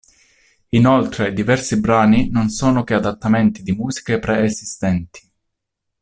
[0.69, 5.21] Inoltre diversi brani non sono che adattamenti di musiche preesistenti.